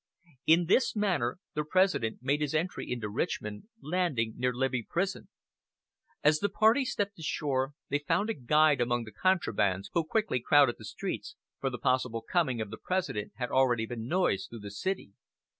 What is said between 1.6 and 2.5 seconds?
President made